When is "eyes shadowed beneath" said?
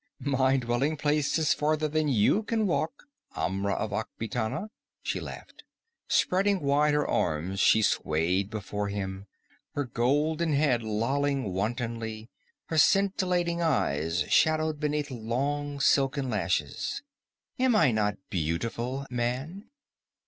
13.61-15.11